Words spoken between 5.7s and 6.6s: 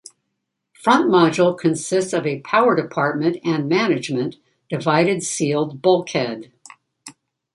bulkhead.